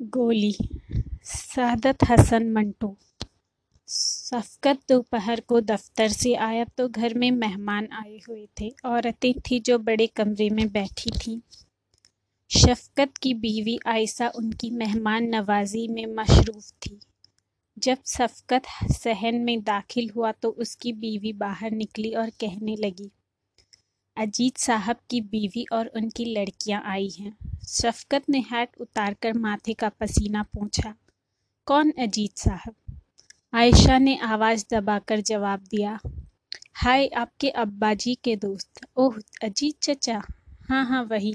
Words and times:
गोली। 0.00 0.56
सादत 1.24 2.04
हसन 2.10 2.50
मंटो। 2.52 2.96
शफकत 3.88 4.78
दोपहर 4.88 5.40
को 5.40 5.60
दफ्तर 5.60 6.08
से 6.08 6.34
आया 6.34 6.64
तो 6.64 6.88
घर 6.88 7.14
में 7.14 7.30
मेहमान 7.30 7.88
आए 7.92 8.18
हुए 8.28 8.46
थे। 8.60 8.70
औरतें 8.84 9.32
थी 9.40 9.60
जो 9.60 9.78
बड़े 9.78 10.06
कमरे 10.06 10.48
में 10.50 10.68
बैठी 10.68 11.10
थीं। 11.10 11.38
शफकत 12.50 13.16
की 13.16 13.34
बीवी 13.34 13.78
आयशा 13.86 14.28
उनकी 14.28 14.70
मेहमान 14.70 15.24
नवाजी 15.24 15.86
में 15.88 16.06
मशरूफ 16.06 16.70
थी। 16.86 16.98
जब 17.76 17.98
शफकत 18.06 18.62
सहन 18.92 19.36
में 19.36 19.62
दाखिल 19.62 20.10
हुआ 20.10 20.32
तो 20.32 20.50
उसकी 20.50 20.92
बीवी 20.92 21.32
बाहर 21.32 21.70
निकली 21.70 22.12
और 22.12 22.30
कहने 22.30 22.76
लगी 22.76 23.10
अजीत 24.18 24.56
साहब 24.56 24.96
की 25.10 25.20
बीवी 25.20 25.66
और 25.72 25.86
उनकी 25.86 26.24
लड़कियाँ 26.24 26.82
आई 26.84 27.08
हैं। 27.08 27.36
शफकत 27.68 28.22
ने 28.28 28.38
हैट 28.38 28.68
उतारकर 28.80 29.32
माथे 29.32 29.72
का 29.72 29.88
पसीना 29.88 30.42
पूछा। 30.42 30.94
कौन 31.66 31.90
अजीत 31.90 32.38
साहब? 32.38 32.74
आयशा 33.54 33.98
ने 33.98 34.16
आवाज़ 34.16 34.64
दबाकर 34.70 35.20
जवाब 35.20 35.60
दिया। 35.60 36.00
हाय, 36.74 37.06
आपके 37.06 37.50
अब्बा 37.50 37.94
जी 37.94 38.14
के 38.14 38.36
दोस्त। 38.36 38.86
ओह, 38.96 39.18
अजीत 39.44 39.74
चचा। 39.82 40.22
हाँ 40.68 40.86
हाँ 40.86 41.04
वही। 41.04 41.34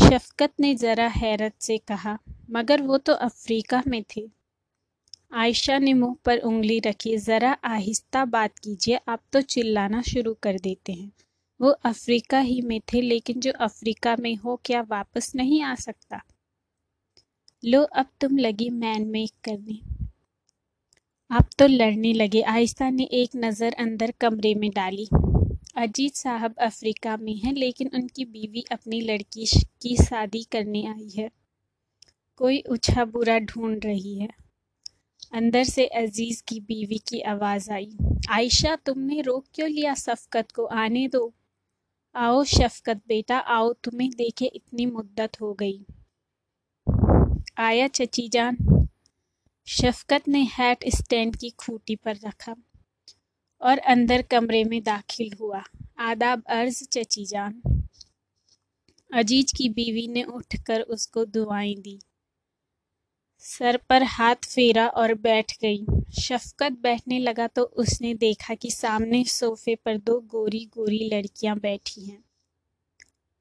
शफकत 0.00 0.52
ने 0.60 0.74
ज़रा 0.74 1.06
हैरत 1.06 1.52
से 1.60 1.78
कहा, 1.78 2.18
मगर 2.50 2.82
वो 2.82 2.98
तो 2.98 3.12
अफ्रीका 3.12 3.82
में 3.88 4.04
थे। 4.16 4.30
आयशा 5.32 5.78
ने 5.78 5.92
मुँह 5.92 6.16
पर 6.24 6.38
उंगली 6.38 6.80
रखी, 6.80 7.16
ज़रा 7.16 7.52
आहिस्ता 7.64 8.24
बात 8.24 8.58
कीजिए, 8.58 9.00
आप 9.08 9.20
तो 9.32 9.40
चिल्लाना 9.40 10.02
शुरू 10.02 10.34
कर 10.34 10.58
देते 10.58 10.92
हैं। 10.92 11.12
वो 11.60 11.70
अफ्रीका 11.70 12.38
ही 12.38 12.60
में 12.60 12.80
थे, 12.80 13.00
लेकिन 13.00 13.40
जो 13.40 13.52
अफ्रीका 13.52 14.16
में 14.16 14.36
हो, 14.36 14.60
क्या 14.64 14.82
वापस 14.82 15.34
नहीं 15.34 15.62
आ 15.62 15.74
सकता? 15.74 16.22
लो, 17.64 17.82
अब 17.82 18.06
तुम 18.20 18.38
लगी 18.38 18.70
मैन 18.70 19.06
मेक 19.06 19.30
करने। 19.44 19.80
आप 21.30 21.50
तो 21.58 21.66
लड़ने 21.66 22.12
लगे। 22.12 22.42
आहिस्ता 22.42 22.90
ने 22.90 23.04
एक 23.04 23.30
नज़र 23.36 23.72
अंदर 23.72 24.10
कमरे 24.10 24.54
में 24.54 24.70
डाली। 24.70 25.08
अजीत 25.76 26.14
साहब 26.14 26.54
अफ्रीका 26.58 27.16
में 27.16 27.36
हैं, 27.36 27.52
लेकिन 27.52 27.90
उनकी 27.94 28.24
बीवी 28.24 28.64
अपनी 28.72 29.00
लड़की 29.00 29.46
की 29.82 29.96
शादी 29.96 30.42
करने 30.42 30.86
आई 30.86 31.10
है। 31.18 31.30
कोई 32.36 32.60
उछा 32.60 33.04
बुरा 33.04 33.38
ढूंढ 33.38 33.84
रही 33.84 34.18
है। 34.18 34.28
अंदर 35.32 35.64
से 35.64 35.86
अज़ीज़ 35.86 36.42
की 36.48 36.60
बीवी 36.60 36.98
की 36.98 37.20
आवाज़ 37.20 37.70
आई। 37.70 37.96
आयशा, 38.30 38.76
तुमने 38.76 39.20
रोक 39.20 39.44
क्यों 39.54 39.70
लिया 39.70 39.94
सफकत 39.94 40.50
को? 40.50 40.64
आने 40.64 41.08
दो। 41.08 41.34
आओ 42.14 42.44
शफकत 42.44 42.96
बेटा, 42.96 43.38
आओ, 43.38 43.72
तुम्हें 43.72 44.10
देखे 44.10 44.44
इतनी 44.44 44.86
मुद्दत 44.86 45.40
हो 45.40 45.54
गई। 45.54 45.86
आया 47.58 47.88
चची 47.88 48.28
जान। 48.28 48.56
शफकत 49.66 50.28
ने 50.28 50.42
हैट 50.42 50.84
स्टैंड 50.88 51.36
की 51.36 51.50
खूटी 51.50 51.96
पर 51.96 52.16
रखा 52.16 52.54
और 53.60 53.78
अंदर 53.78 54.22
कमरे 54.22 54.64
में 54.64 54.82
दाखिल 54.82 55.30
हुआ। 55.40 55.62
आदाब 55.98 56.42
अर्ज़, 56.46 56.84
चची 56.84 57.24
जान। 57.24 57.62
अज़ीज़ 59.14 59.54
की 59.56 59.68
बीवी 59.68 60.08
ने 60.08 60.22
उठकर 60.22 60.80
उसको 60.80 61.24
दुआएँ 61.24 61.74
दी। 61.74 62.00
सर 63.38 63.76
पर 63.76 64.02
हाथ 64.02 64.36
फेरा 64.36 64.88
और 64.88 65.14
बैठ 65.14 65.52
गई। 65.62 65.86
शफकत 66.18 66.72
बैठने 66.72 67.18
लगा 67.18 67.46
तो 67.46 67.62
उसने 67.62 68.14
देखा 68.14 68.54
कि 68.54 68.70
सामने 68.70 69.24
सोफे 69.24 69.74
पर 69.74 69.98
दो 69.98 70.20
गोरी 70.20 70.70
गोरी 70.74 71.10
लड़कियाँ 71.12 71.58
बैठी 71.58 72.04
हैं। 72.04 72.24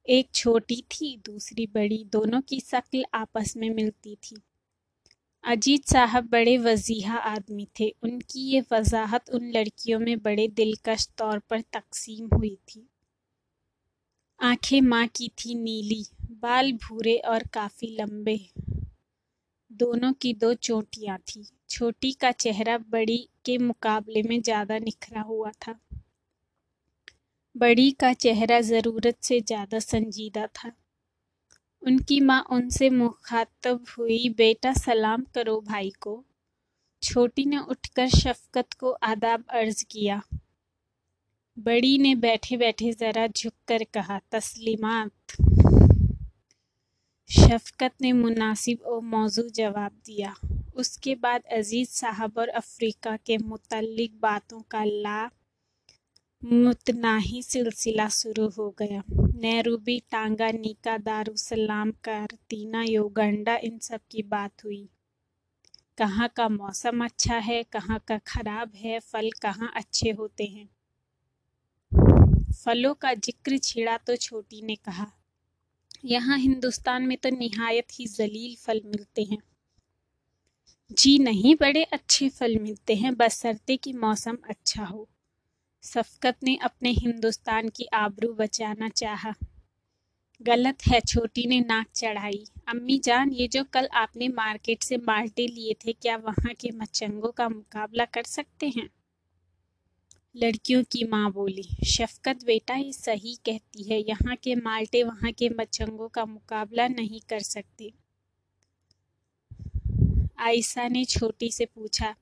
एक 0.09 0.29
छोटी 0.33 0.83
थी, 0.91 1.21
दूसरी 1.25 1.67
बड़ी, 1.67 2.03
दोनों 2.03 2.41
की 2.41 2.59
शक्ल 2.59 3.05
आपस 3.13 3.53
में 3.57 3.69
मिलती 3.69 4.15
थी। 4.15 4.41
अजीत 5.43 5.87
साहब 5.87 6.29
बड़े 6.29 6.57
वजीहा 6.57 7.17
आदमी 7.17 7.67
थे। 7.79 7.95
उनकी 8.03 8.39
ये 8.39 8.63
वजाहत 8.71 9.29
उन 9.29 9.51
लड़कियों 9.51 9.99
में 9.99 10.19
बड़े 10.19 10.47
दिलकश 10.47 11.09
तौर 11.17 11.39
पर 11.39 11.61
तकसीम 11.61 12.27
हुई 12.27 12.55
थी। 12.55 12.89
आँखें 14.41 14.81
माँ 14.81 15.07
की 15.07 15.27
थी 15.27 15.55
नीली, 15.55 16.05
बाल 16.31 16.71
भूरे 16.71 17.17
और 17.17 17.43
काफ़ी 17.43 17.87
लंबे। 17.87 18.39
दोनों 19.79 20.11
की 20.13 20.33
दो 20.33 20.53
चोटियाँ 20.53 21.17
थी। 21.17 21.45
छोटी 21.69 22.11
का 22.11 22.31
चेहरा 22.31 22.77
बड़ी 22.77 23.17
के 23.45 23.57
मुकाबले 23.57 24.23
में 24.23 24.41
ज़्यादा 24.41 24.77
निखरा 24.79 25.21
हुआ 25.21 25.51
था। 25.61 25.79
बड़ी 27.55 27.91
का 27.91 28.13
चेहरा 28.13 28.59
ज़रूरत 28.61 29.17
से 29.21 29.39
ज़्यादा 29.41 29.79
संजीदा 29.79 30.45
था। 30.47 30.71
उनकी 31.83 32.19
माँ 32.19 32.43
उनसे 32.51 32.89
मुखातब 32.89 33.85
हुई, 33.97 34.29
बेटा, 34.29 34.73
सलाम 34.73 35.25
करो 35.35 35.59
भाई 35.61 35.89
को। 36.01 36.23
छोटी 37.03 37.45
ने 37.45 37.57
उठकर 37.57 38.07
शफकत 38.07 38.73
को 38.73 38.91
आदाब 38.91 39.43
अर्ज़ 39.49 39.83
किया। 39.91 40.21
बड़ी 41.57 41.97
ने 41.97 42.15
बैठे 42.15 42.57
बैठे 42.57 42.91
ज़रा 42.91 43.27
झुककर 43.27 43.83
कहा, 43.83 44.19
तस्लीमात। 44.31 45.11
शफकत 47.29 47.91
ने 48.01 48.11
मुनासिब 48.11 48.81
और 48.81 49.01
मौजू 49.01 49.43
जवाब 49.49 49.91
दिया। 50.05 50.33
उसके 50.75 51.15
बाद 51.15 51.43
अज़ीज़ 51.51 51.89
साहब 51.89 52.37
और 52.37 52.49
अफ्रीका 52.49 53.15
के 53.17 53.37
मुतलिक 53.37 54.19
बातों 54.21 54.61
का 54.61 54.83
ला 54.83 55.29
मुतनाही 56.43 57.41
सिलसिला 57.43 58.07
शुरू 58.07 58.47
हो 58.49 58.69
गया। 58.79 59.03
नैरूबी, 59.41 59.99
टांगा, 60.11 60.51
निका, 60.51 60.97
दारुसलाम, 60.97 61.91
कारतीना, 62.03 62.83
योगंडा, 62.83 63.55
इन 63.55 63.77
सब 63.79 63.99
की 64.11 64.23
बात 64.23 64.63
हुई। 64.65 64.89
कहाँ 65.97 66.29
का 66.35 66.49
मौसम 66.49 67.05
अच्छा 67.05 67.35
है, 67.35 67.63
कहाँ 67.63 67.99
का 68.07 68.17
ख़राब 68.17 68.71
है, 68.75 68.99
फल 68.99 69.29
कहाँ 69.41 69.71
अच्छे 69.75 70.11
होते 70.11 70.43
हैं? 70.43 70.69
फलों 72.65 72.93
का 72.93 73.13
ज़िक्र 73.13 73.57
छिड़ा 73.57 73.97
तो 73.97 74.15
छोटी 74.15 74.61
ने 74.61 74.75
कहा। 74.75 75.11
यहाँ 76.05 76.37
हिंदुस्तान 76.37 77.03
में 77.03 77.17
तो 77.17 77.29
निहायत 77.29 77.87
ही 77.93 78.05
जलील 78.05 78.55
फल 78.55 78.81
मिलते 78.85 79.23
हैं। 79.23 79.37
जी 80.91 81.19
नहीं, 81.19 81.55
बड़े 81.55 81.83
अच्छे 81.83 82.29
फल 82.29 82.57
मिलते 82.59 82.95
हैं 82.95 83.15
बसरते 83.15 83.77
कि 83.77 83.93
मौसम 83.93 84.37
अच्छा 84.49 84.83
हो। 84.83 85.07
सफकत 85.81 86.37
ने 86.43 86.55
अपने 86.55 86.89
हिंदुस्तान 86.89 87.69
की 87.69 87.85
आबरू 87.85 88.33
बचाना 88.33 88.89
चाहा। 88.89 89.33
गलत 90.41 90.77
है, 90.87 90.99
छोटी 90.99 91.45
ने 91.47 91.59
नाक 91.59 91.87
चढ़ाई। 91.95 92.45
अम्मी 92.67 92.99
जान, 92.99 93.31
ये 93.31 93.47
जो 93.47 93.63
कल 93.63 93.87
आपने 93.93 94.27
मार्केट 94.27 94.83
से 94.83 94.97
माल्टे 94.97 95.47
लिए 95.47 95.73
थे, 95.73 95.93
क्या 95.93 96.17
वहाँ 96.17 96.53
के 96.53 96.71
मचंगों 96.71 97.31
का 97.31 97.49
मुकाबला 97.49 98.05
कर 98.05 98.23
सकते 98.23 98.67
हैं? 98.67 98.89
लड़कियों 100.39 100.83
की 100.83 101.03
माँ 101.03 101.31
बोली, 101.31 101.63
शफकत 101.85 102.43
बेटा, 102.45 102.75
ये 102.75 102.91
सही 102.93 103.35
कहती 103.45 103.83
है। 103.83 103.99
यहाँ 103.99 104.35
के 104.35 104.55
माल्टे, 104.55 105.03
वहाँ 105.03 105.31
के 105.31 105.49
मचंगों 105.49 106.07
का 106.09 106.25
मुकाबला 106.25 106.87
नहीं 106.87 107.19
कर 107.29 107.39
सकते। 107.39 107.91
आयशा 110.39 110.87
ने 110.87 111.03
छोटी 111.05 111.51
से 111.51 111.65
पूछा, 111.65 112.15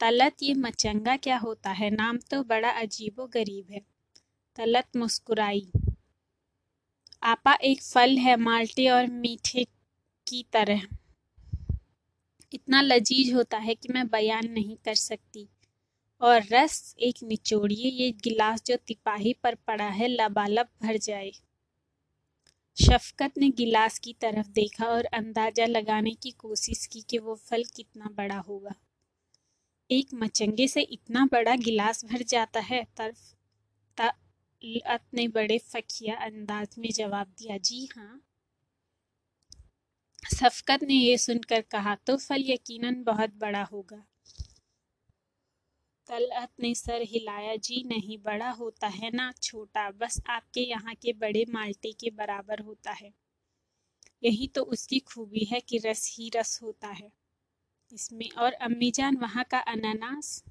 तलत, 0.00 0.42
ये 0.42 0.54
मचंगा 0.54 1.16
क्या 1.16 1.36
होता 1.36 1.70
है? 1.70 1.90
नाम 1.90 2.18
तो 2.30 2.42
बड़ा 2.44 2.70
अजीबो 2.72 3.26
गरीब 3.26 3.70
है। 3.70 3.80
तलत 4.58 4.96
मुस्कुराई, 4.96 5.66
आपा 7.22 7.54
एक 7.64 7.82
फल 7.82 8.16
है, 8.18 8.36
माल्टे 8.36 8.88
और 8.88 9.06
मीठे 9.06 9.64
की 10.26 10.44
तरह। 10.52 10.86
इतना 12.52 12.80
लजीज 12.82 13.32
होता 13.34 13.58
है 13.58 13.74
कि 13.74 13.92
मैं 13.92 14.08
बयान 14.08 14.50
नहीं 14.50 14.76
कर 14.76 14.94
सकती। 14.94 15.48
और 16.24 16.42
रस 16.52 16.94
एक 16.98 17.14
निचोड़िए, 17.22 17.88
ये 17.88 18.10
गिलास 18.24 18.62
जो 18.66 18.76
तिपाही 18.76 19.32
पर 19.42 19.54
पड़ा 19.54 19.88
है, 19.88 20.08
लबालब 20.08 20.68
भर 20.82 20.96
जाए। 20.96 21.30
शफकत 22.76 23.32
ने 23.38 23.50
गिलास 23.50 23.98
की 23.98 24.12
तरफ़ 24.12 24.48
देखा 24.48 24.86
और 24.86 25.04
अंदाज़ा 25.04 25.66
लगाने 25.66 26.14
की 26.14 26.30
कोशिश 26.30 26.86
की 26.86 27.00
कि 27.00 27.18
वो 27.18 27.34
फल 27.34 27.64
कितना 27.76 28.10
बड़ा 28.16 28.38
होगा। 28.38 28.74
एक 29.90 30.14
मचंगे 30.14 30.68
से 30.68 30.80
इतना 30.80 31.24
बड़ा 31.32 31.54
गिलास 31.56 32.04
भर 32.04 32.22
जाता 32.22 32.60
है, 32.60 32.82
तरफ़ 32.96 33.34
तलत 33.98 35.00
ने 35.14 35.28
बड़े 35.28 35.58
फकिया 35.58 36.14
अंदाज 36.16 36.74
में 36.78 36.90
जवाब 36.90 37.26
दिया, 37.38 37.58
जी 37.58 37.88
हाँ। 37.96 38.20
शफकत 40.34 40.82
ने 40.82 40.94
यह 40.94 41.16
सुनकर 41.16 41.60
कहा 41.60 41.94
तो 42.06 42.16
फल 42.16 42.44
यकीनन 42.46 43.02
बहुत 43.02 43.34
बड़ा 43.36 43.62
होगा। 43.62 44.02
तलअत 46.06 46.50
ने 46.60 46.74
सर 46.74 47.02
हिलाया, 47.02 47.56
जी 47.56 47.84
नहीं, 47.86 48.18
बड़ा 48.18 48.50
होता 48.50 48.86
है 48.86 49.10
ना, 49.10 49.32
छोटा, 49.42 49.90
बस 49.90 50.22
आपके 50.26 50.60
यहाँ 50.60 50.94
के 50.94 51.12
बड़े 51.12 51.46
माल्टे 51.48 51.92
के 51.92 52.10
बराबर 52.10 52.60
होता 52.60 52.90
है। 52.90 53.14
यही 54.22 54.48
तो 54.48 54.62
उसकी 54.62 54.98
खूबी 54.98 55.44
है 55.44 55.60
कि 55.60 55.78
रस 55.78 56.16
ही 56.18 56.30
रस 56.36 56.62
होता 56.62 56.88
है। 56.88 57.12
इसमें 57.92 58.30
और 58.30 58.52
अम्मी 58.52 58.90
जान 58.90 59.16
वहाँ 59.16 59.44
का 59.44 59.58
अनानास? 59.58 60.44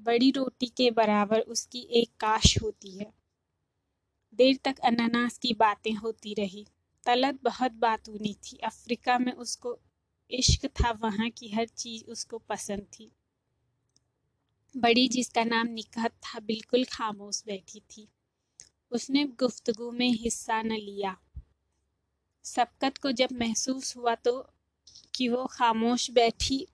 बड़ी 0.00 0.30
रोटी 0.30 0.66
के 0.66 0.90
बराबर 0.90 1.40
उसकी 1.40 1.80
एक 1.90 2.08
काश 2.20 2.62
होती 2.62 2.98
है। 2.98 3.12
देर 4.34 4.58
तक 4.64 4.78
अनानास 4.78 5.38
की 5.38 5.54
बातें 5.54 5.94
होती 5.94 6.34
रही। 6.34 6.66
तलत 7.04 7.38
बहुत 7.42 7.72
बातूनी 7.72 8.34
थी। 8.34 8.56
अफ्रीका 8.56 9.18
में 9.18 9.32
उसको 9.32 9.78
इश्क 10.30 10.66
था, 10.66 10.90
वहाँ 10.90 11.30
की 11.30 11.48
हर 11.48 11.66
चीज़ 11.66 12.04
उसको 12.04 12.38
पसंद 12.38 12.82
थी। 12.82 13.12
बड़ी 14.74 15.08
जिसका 15.08 15.44
नाम 15.44 15.66
निकहत 15.66 16.10
था, 16.10 16.40
बिल्कुल 16.40 16.84
खामोश 16.84 17.42
बैठी 17.46 17.80
थी। 17.80 18.08
उसने 18.92 19.24
गुफ्तगु 19.24 19.90
में 19.90 20.08
हिस्सा 20.10 20.62
न 20.62 20.72
लिया। 20.72 21.16
सबकत 22.44 22.98
को 22.98 23.12
जब 23.12 23.28
महसूस 23.32 23.96
हुआ 23.96 24.14
तो 24.14 24.50
कि 25.14 25.28
वो 25.28 25.46
खामोश 25.46 26.10
बैठी 26.10 26.66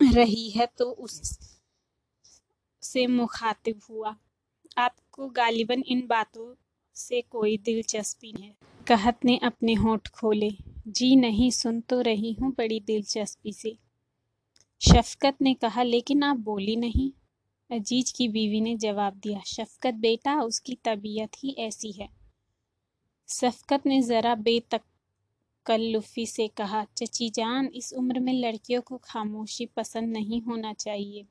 रही 0.00 0.50
है 0.50 0.66
तो 0.78 0.90
उस 0.90 1.38
से 2.82 3.06
मुखातिब 3.06 3.80
हुआ। 3.90 4.16
आपको 4.78 5.26
गालिबन 5.28 5.82
इन 5.86 6.06
बातों 6.06 6.54
से 6.94 7.20
कोई 7.20 7.56
दिलचस्पी 7.56 8.34
है। 8.40 8.54
कहत 8.86 9.24
ने 9.24 9.38
अपने 9.42 9.74
होठ 9.74 10.08
खोले। 10.08 10.50
जी 10.88 11.16
नहीं, 11.16 11.50
सुन 11.50 11.80
तो 11.80 12.00
रही 12.00 12.32
हूँ 12.32 12.52
बड़ी 12.58 12.80
दिलचस्पी 12.80 13.52
से। 13.52 13.76
शफकत 14.80 15.36
ने 15.40 15.54
कहा, 15.54 15.82
लेकिन 15.82 16.22
आप 16.22 16.36
बोली 16.36 16.76
नहीं। 16.76 17.12
अज़ीज़ 17.72 18.12
की 18.16 18.28
बीवी 18.28 18.60
ने 18.60 18.76
जवाब 18.76 19.12
दिया, 19.14 19.40
शफकत 19.46 19.94
बेटा, 19.94 20.42
उसकी 20.42 20.78
तबीयत 20.84 21.30
ही 21.36 21.54
ऐसी 21.58 21.92
है। 21.92 22.08
शफकत 23.28 23.86
ने 23.86 24.02
ज़रा 24.02 24.34
बेतकल्लुफ़ी 24.34 26.26
से 26.26 26.48
कहा, 26.48 26.84
चची 26.84 27.30
जान, 27.30 27.66
इस 27.66 27.92
उम्र 27.92 28.20
में 28.20 28.32
लड़कियों 28.32 28.82
को 28.82 28.96
खामोशी 28.96 29.66
पसंद 29.66 30.12
नहीं 30.12 30.42
होना 30.42 30.72
चाहिए। 30.72 31.26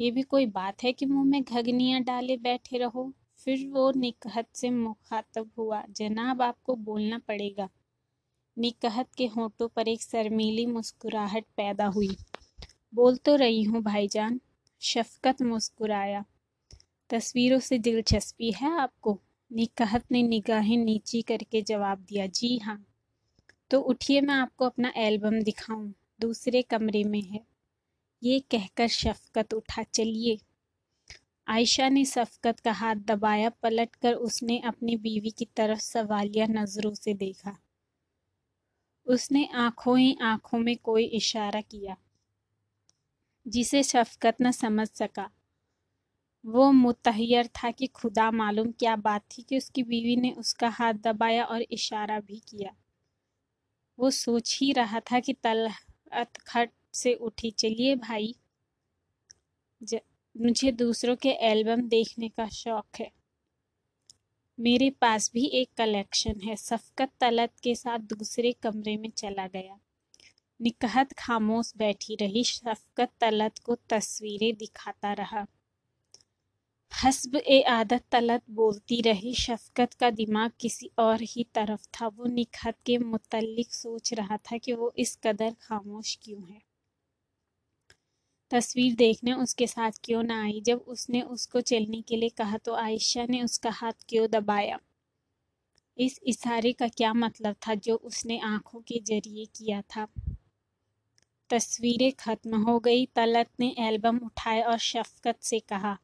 ये 0.00 0.10
भी 0.10 0.22
कोई 0.22 0.46
बात 0.46 0.82
है 0.82 0.92
कि 0.92 1.06
मुँह 1.06 1.24
में 1.24 1.42
घगनियाँ 1.42 2.02
डाले 2.02 2.36
बैठे 2.36 2.78
रहो? 2.78 3.12
फिर 3.38 3.68
वो 3.68 3.90
निकहत 3.90 4.46
से 4.54 4.70
मुखातब 4.70 5.50
हुआ, 5.58 5.82
जनाब, 5.90 6.42
आपको 6.42 6.74
बोलना 6.76 7.18
पड़ेगा। 7.18 7.68
निकहत 8.58 9.08
के 9.18 9.26
होठों 9.26 9.68
पर 9.68 9.88
एक 9.88 10.02
शर्मीली 10.02 10.66
मुस्कुराहट 10.66 11.44
पैदा 11.56 11.86
हुई, 11.86 12.16
बोल 12.94 13.16
तो 13.16 13.34
रही 13.34 13.62
हूँ, 13.62 13.82
भाईजान। 13.82 14.40
शफकत 14.84 15.42
मुस्कुराया। 15.42 16.24
तस्वीरों 17.10 17.58
से 17.58 17.78
दिलचस्पी 17.78 18.52
है 18.52 18.80
आपको? 18.80 19.20
निकाहत 19.52 20.12
ने 20.12 20.22
निगाहें 20.22 20.76
नीची 20.76 21.22
करके 21.22 21.62
जवाब 21.62 21.98
दिया, 21.98 22.26
जी 22.26 22.58
हाँ। 22.58 22.86
तो 23.70 23.80
उठिए, 23.80 24.20
मैं 24.20 24.34
आपको 24.34 24.64
अपना 24.64 24.92
एल्बम 24.96 25.42
दिखाऊँ। 25.42 25.94
दूसरे 26.20 26.62
कमरे 26.62 27.04
में 27.04 27.22
है। 27.22 27.40
ये 28.22 28.40
कहकर 28.40 28.88
शफकत 28.88 29.54
उठा, 29.54 29.82
चलिए। 29.82 30.38
आयशा 31.48 31.88
ने 31.88 32.04
शफकत 32.04 32.60
का 32.60 32.72
हाथ 32.72 32.96
दबाया, 32.96 33.50
पलटकर 33.50 34.14
उसने 34.14 34.58
अपनी 34.58 34.96
बीवी 34.96 35.30
की 35.30 35.44
तरफ़ 35.44 35.80
सवालिया 35.80 36.46
नज़रों 36.46 36.94
से 36.94 37.14
देखा। 37.14 37.56
उसने 39.06 39.48
आँखों 39.54 39.98
ही 39.98 40.18
आँखों 40.22 40.58
में 40.58 40.76
कोई 40.76 41.04
इशारा 41.04 41.60
किया। 41.60 41.96
जिसे 43.46 43.82
शफकत 43.82 44.36
न 44.42 44.50
समझ 44.50 44.88
सका। 44.88 45.30
वो 46.44 46.70
मुतहैर 46.72 47.46
था 47.46 47.70
कि 47.70 47.86
खुदा 47.86 48.30
मालूम 48.30 48.70
क्या 48.72 48.96
बात 48.96 49.22
थी 49.30 49.42
कि 49.42 49.56
उसकी 49.56 49.82
बीवी 49.82 50.16
ने 50.16 50.30
उसका 50.32 50.68
हाथ 50.68 50.94
दबाया 50.94 51.44
और 51.44 51.62
इशारा 51.62 52.20
भी 52.20 52.38
किया। 52.38 52.74
वो 53.98 54.10
सोच 54.10 54.58
ही 54.60 54.72
रहा 54.72 55.00
था 55.00 55.20
कि 55.20 55.32
तलहत 55.32 56.36
खट 56.36 56.70
से 56.94 57.14
उठी, 57.14 57.50
चलिए 57.50 57.94
भाई 57.96 58.34
मुझे 60.36 60.72
दूसरों 60.72 61.16
के 61.16 61.28
एल्बम 61.28 61.88
देखने 61.88 62.28
का 62.28 62.48
शौक 62.48 62.86
है। 63.00 63.10
मेरे 64.58 64.90
पास 64.90 65.30
भी 65.34 65.46
एक 65.46 65.70
कलेक्शन 65.76 66.40
है। 66.40 66.56
सफकत 66.56 67.10
तलत 67.20 67.52
के 67.62 67.74
साथ 67.74 67.98
दूसरे 67.98 68.52
कमरे 68.52 68.96
में 68.96 69.10
चला 69.10 69.46
गया। 69.46 69.78
निकहत 70.60 71.12
खामोश 71.12 71.72
बैठी 71.76 72.16
रही, 72.16 72.44
शफकत 72.44 73.10
तलत 73.20 73.58
को 73.58 73.74
तस्वीरें 73.90 74.54
दिखाता 74.56 75.12
रहा। 75.12 75.46
हसब 76.92 77.36
ए 77.36 77.60
आदत 77.62 78.04
तलत 78.10 78.42
बोलती 78.50 79.00
रही, 79.00 79.34
शफकत 79.34 79.94
का 79.94 80.10
दिमाग 80.10 80.50
किसी 80.60 80.90
और 80.98 81.20
ही 81.22 81.44
तरफ़ 81.54 81.86
था। 81.94 82.06
वो 82.06 82.24
निकहत 82.24 82.76
के 82.86 82.98
मुतल्लिक 82.98 83.74
सोच 83.74 84.12
रहा 84.14 84.36
था 84.36 84.58
कि 84.58 84.72
वो 84.72 84.92
इस 84.98 85.18
कदर 85.24 85.54
खामोश 85.60 86.18
क्यों 86.22 86.48
है। 86.48 86.60
तस्वीर 88.50 88.94
देखने 88.94 89.32
उसके 89.32 89.66
साथ 89.66 89.90
क्यों 90.04 90.22
ना 90.22 90.42
आई? 90.42 90.60
जब 90.60 90.78
उसने 90.78 91.22
उसको 91.22 91.60
चलने 91.60 92.02
के 92.02 92.16
लिए 92.16 92.28
कहा 92.28 92.58
तो 92.58 92.74
आयशा 92.74 93.26
ने 93.30 93.42
उसका 93.42 93.70
हाथ 93.70 94.04
क्यों 94.08 94.28
दबाया? 94.30 94.78
इस 95.98 96.20
इशारे 96.26 96.72
का 96.72 96.88
क्या 96.88 97.12
मतलब 97.14 97.56
था 97.68 97.74
जो 97.74 97.94
उसने 97.94 98.38
आँखों 98.38 98.80
के 98.80 99.00
ज़रिए 99.04 99.44
किया 99.46 99.82
था? 99.82 100.06
तस्वीरें 101.50 102.12
खत्म 102.12 102.62
हो 102.62 102.78
गई। 102.80 103.06
तलत 103.06 103.50
ने 103.60 103.74
एल्बम 103.78 104.18
उठाए 104.18 104.60
और 104.62 104.78
शफकत 104.78 105.42
से 105.42 105.58
कहा, 105.60 105.96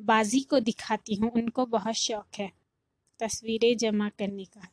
बाजी 0.00 0.40
को 0.40 0.60
दिखाती 0.60 1.14
हूँ, 1.14 1.30
उनको 1.30 1.66
बहुत 1.66 1.94
शौक 1.94 2.38
है। 2.38 2.50
तस्वीरें 3.20 3.76
जमा 3.76 4.08
करने 4.08 4.44
का। 4.44 4.68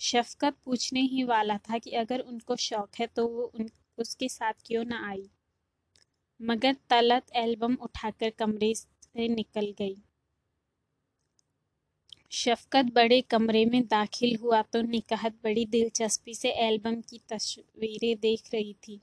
शफकत 0.00 0.56
पूछने 0.64 1.00
ही 1.00 1.22
वाला 1.24 1.56
था 1.60 1.78
कि 1.78 1.90
अगर 1.90 2.20
उनको 2.20 2.56
शौक 2.56 3.00
है 3.00 3.06
तो 3.06 3.26
वो 3.26 3.42
उन, 3.44 3.68
उसके 3.98 4.28
साथ 4.28 4.52
क्यों 4.66 4.84
ना 4.84 5.06
आई। 5.08 5.28
मगर 6.40 6.76
तलत 6.90 7.26
एल्बम 7.36 7.76
उठाकर 7.82 8.30
कमरे 8.30 8.74
से 8.74 9.28
निकल 9.28 9.74
गई। 9.78 9.96
शफकत 12.32 12.84
बड़े 12.94 13.20
कमरे 13.20 13.64
में 13.64 13.82
दाखिल 13.86 14.36
हुआ 14.36 14.60
तो 14.62 14.80
निकाहत 14.82 15.34
बड़ी 15.44 15.64
दिलचस्पी 15.66 16.34
से 16.34 16.50
एल्बम 16.60 16.94
की 17.00 17.20
तस्वीरें 17.28 18.16
देख 18.20 18.48
रही 18.54 18.72
थी। 18.86 19.00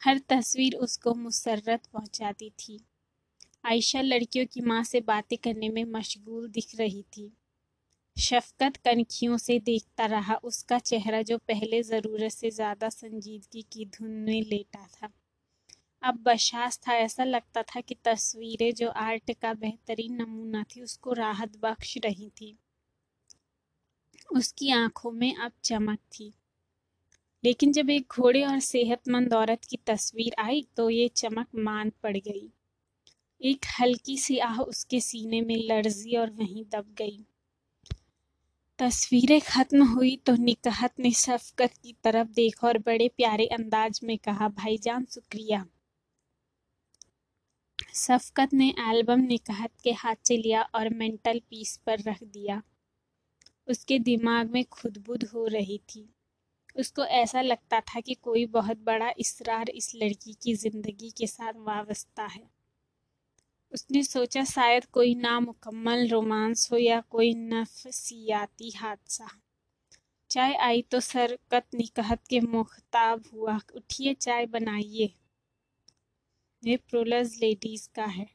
हर 0.00 0.18
तस्वीर 0.28 0.74
उसको 0.76 1.14
मुसरत 1.14 1.86
पहुंचाती 1.92 2.50
थी। 2.58 2.78
आयशा 3.64 4.00
लड़कियों 4.00 4.46
की 4.46 4.60
माँ 4.60 4.82
से 4.84 5.00
बातें 5.00 5.36
करने 5.38 5.68
में 5.68 5.84
मशगूल 5.84 6.48
दिख 6.48 6.74
रही 6.78 7.02
थी। 7.16 7.30
शफकत 8.16 8.76
कनखियों 8.76 9.36
से 9.38 9.58
देखता 9.58 10.06
रहा 10.06 10.34
उसका 10.44 10.78
चेहरा 10.80 11.22
जो 11.22 11.38
पहले 11.38 11.82
ज़रूरत 11.82 12.32
से 12.32 12.50
ज़्यादा 12.50 12.88
संजीदगी 12.88 13.62
की 13.72 13.84
धुन 13.86 14.10
में 14.10 14.40
लेटा 14.42 14.86
था। 14.86 15.08
अब 16.04 16.22
बशास 16.22 16.80
था, 16.88 16.94
ऐसा 16.94 17.24
लगता 17.24 17.62
था 17.62 17.80
कि 17.80 17.94
तस्वीरें 18.04 18.74
जो 18.74 18.88
आर्ट 18.88 19.32
का 19.42 19.54
बेहतरीन 19.54 20.22
नमूना 20.22 20.62
थी, 20.62 20.80
उसको 20.80 21.12
राहत 21.12 21.56
बख्श 21.56 21.98
रही 21.98 22.28
थी। 22.28 22.58
उसकी 24.32 24.70
आँखों 24.70 25.10
में 25.10 25.34
अब 25.36 25.52
चमक 25.64 25.98
थी। 25.98 26.34
लेकिन 27.44 27.72
जब 27.72 27.90
एक 27.90 28.06
घोड़े 28.10 28.44
और 28.44 28.60
सेहतमंद 28.60 29.34
औरत 29.34 29.64
की 29.64 29.76
तस्वीर 29.76 30.34
आई 30.38 30.66
तो 30.76 30.90
ये 30.90 31.08
चमक 31.08 31.46
मान 31.54 31.92
पड़ 32.02 32.16
गई। 32.16 32.48
एक 33.40 33.66
हल्की 33.80 34.18
सी 34.18 34.38
आह 34.38 34.60
उसके 34.60 35.00
सीने 35.00 35.40
में 35.40 35.56
लर्जी 35.56 36.16
और 36.16 36.30
वहीं 36.30 36.64
दब 36.64 36.94
गई। 36.98 37.26
तस्वीरें 38.78 39.40
खत्म 39.40 39.84
हुई 39.84 40.16
तो 40.16 40.36
निकहत 40.36 40.94
ने 41.00 41.10
शफकत 41.10 41.72
की 41.82 41.96
तरफ़ 42.04 42.28
देखा 42.28 42.68
और 42.68 42.78
बड़े 42.78 43.08
प्यारे 43.08 43.46
अंदाज 43.46 44.00
में 44.04 44.18
कहा, 44.18 44.48
भाईजान, 44.48 45.04
शुक्रिया। 45.04 45.66
शफकत 47.94 48.52
ने 48.52 48.74
एल्बम 48.80 49.20
निकहत 49.20 49.70
के 49.84 49.92
हाथ 49.92 50.14
से 50.24 50.36
लिया 50.36 50.62
और 50.74 50.88
मेंटल 50.88 51.40
पीस 51.50 51.76
पर 51.76 51.98
रख 51.98 52.22
दिया। 52.22 52.62
उसके 53.68 53.98
दिमाग 53.98 54.50
में 54.50 54.64
खुदबुद 54.64 55.24
हो 55.24 55.46
रही 55.46 55.78
थी। 55.78 56.08
उसको 56.76 57.04
ऐसा 57.04 57.40
लगता 57.40 57.80
था 57.80 58.00
कि 58.00 58.14
कोई 58.14 58.46
बहुत 58.46 58.78
बड़ा 58.78 59.12
इसरार 59.18 59.68
इस 59.68 59.92
लड़की 59.94 60.32
की 60.42 60.54
ज़िंदगी 60.54 61.10
के 61.10 61.26
साथ 61.26 61.52
वाबस्ता 61.56 62.26
है। 62.26 62.42
उसने 63.72 64.02
सोचा 64.02 64.44
शायद 64.44 64.84
कोई 64.84 65.14
नामुकम्मल 65.14 66.08
रोमांस 66.08 66.68
हो 66.72 66.76
या 66.76 67.00
कोई 67.00 67.34
नफसियाती 67.34 68.70
हादसा। 68.70 69.28
चाय 70.30 70.54
आई 70.54 70.82
तो 70.82 71.00
सरकत 71.00 71.66
निकहत 71.74 72.26
के 72.30 72.40
मुख्ताब 72.40 73.24
हुआ, 73.32 73.60
उठिए, 73.74 74.14
चाय 74.14 74.46
बनाइए। 74.46 75.14
ये 76.66 76.76
प्रोलज 76.76 77.38
लेडीज़ 77.40 77.88
का 77.94 78.04
है। 78.04 78.26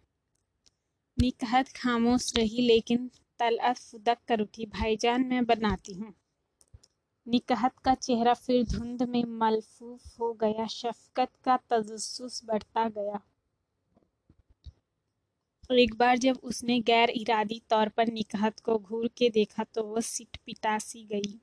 निकहत 1.19 1.67
खामोश 1.67 2.33
रही 2.37 2.61
लेकिन 2.61 3.11
तलअत 3.39 3.77
फुदक 3.77 4.17
कर 4.27 4.41
उठी, 4.41 4.65
भाईजान, 4.65 5.25
मैं 5.25 5.45
बनाती 5.45 5.93
हूँ। 5.93 6.13
निकहत 7.27 7.79
का 7.85 7.95
चेहरा 7.95 8.33
फिर 8.33 8.63
धुंध 8.63 9.03
में 9.03 9.23
मलफूफ 9.23 10.19
हो 10.19 10.33
गया, 10.33 10.67
शफकत 10.67 11.29
का 11.43 11.57
तजस्स 11.57 12.41
बढ़ता 12.45 12.89
गया। 12.89 13.19
एक 15.71 15.95
बार 15.95 16.17
जब 16.17 16.39
उसने 16.43 16.79
गैर 16.79 17.09
इरादी 17.09 17.61
तौर 17.69 17.89
पर 17.89 18.07
निकहत 18.07 18.59
को 18.59 18.79
घूर 18.79 19.09
के 19.17 19.29
देखा 19.29 19.63
तो 19.63 19.83
वह 19.83 20.01
सिट 20.01 20.37
पिटासी 20.45 21.03
गई। 21.03 21.39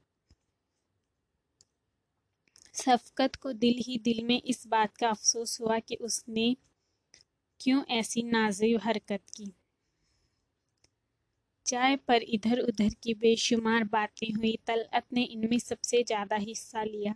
शफकत 2.75 3.37
को 3.37 3.53
दिल 3.53 3.75
ही 3.79 3.99
दिल 3.99 4.25
में 4.25 4.43
इस 4.43 4.67
बात 4.67 4.97
का 4.97 5.09
अफसोस 5.09 5.61
हुआ 5.61 5.79
कि 5.79 5.95
उसने 5.95 6.57
क्यों 7.61 7.83
ऐसी 7.91 8.23
नाजुब 8.25 8.81
हरकत 8.83 9.21
की? 9.37 9.53
चाय 11.67 11.97
पर 12.09 12.23
इधर 12.25 12.59
उधर 12.61 12.89
की 13.03 13.15
बेशुमार 13.15 13.85
बातें 13.85 14.33
हुई 14.33 14.57
तलअत 14.67 15.05
ने 15.13 15.23
इनमें 15.25 15.59
सबसे 15.59 16.03
ज़्यादा 16.03 16.37
हिस्सा 16.39 16.83
लिया। 16.85 17.15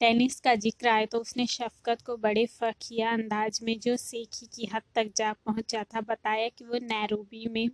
टेनिस 0.00 0.40
का 0.40 0.54
ज़िक्र 0.56 0.88
आया 0.88 1.06
तो 1.06 1.18
उसने 1.18 1.46
शफकत 1.48 2.02
को 2.02 2.16
बड़े 2.18 2.46
फखिया 2.52 3.12
अंदाज 3.12 3.60
में 3.62 3.78
जो 3.80 3.96
सीखी 3.98 4.46
की 4.46 4.66
हद 4.74 4.82
तक 4.94 5.12
जा 5.16 5.32
पहुँचा 5.34 5.84
था, 5.84 6.00
बताया 6.02 6.48
कि 6.48 6.64
वो 6.64 6.78
नैरोबी 6.84 7.46
में 7.48 7.68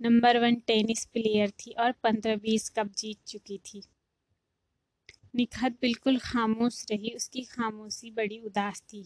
नंबर 0.00 0.38
वन 0.38 0.54
टेनिस 0.66 1.04
प्लेयर 1.06 1.50
थी 1.58 1.72
और 1.80 1.92
पंद्रह 2.02 2.36
बीस 2.38 2.68
कप 2.70 2.92
जीत 2.98 3.18
चुकी 3.28 3.58
थी। 3.66 3.82
निखत 5.36 5.76
बिल्कुल 5.80 6.18
खामोश 6.20 6.84
रही, 6.90 7.10
उसकी 7.12 7.42
खामोशी 7.46 8.10
बड़ी 8.12 8.38
उदास 8.42 8.82
थी। 8.82 9.04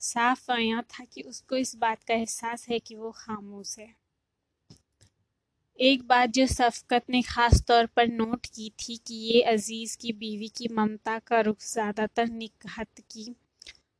साफ़ 0.00 0.50
आया 0.52 0.82
था 0.90 1.04
कि 1.04 1.22
उसको 1.22 1.56
इस 1.56 1.74
बात 1.76 2.02
का 2.04 2.14
एहसास 2.14 2.66
है 2.68 2.78
कि 2.78 2.94
वो 2.96 3.10
खामोश 3.16 3.78
है। 3.78 3.94
एक 5.78 6.02
बात 6.02 6.30
जो 6.30 6.46
सफकत 6.46 7.04
ने 7.10 7.20
खास 7.22 7.62
तौर 7.68 7.86
पर 7.86 8.08
नोट 8.08 8.46
की 8.46 8.70
थी 8.80 8.96
कि 9.06 9.14
ये 9.14 9.40
अज़ीज़ 9.42 9.96
की 9.98 10.12
बीवी 10.14 10.48
की 10.48 10.68
ममता 10.74 11.18
का 11.18 11.40
रुख 11.40 11.58
ज़्यादातर 11.62 12.28
निकहत 12.28 13.00
की 13.10 13.24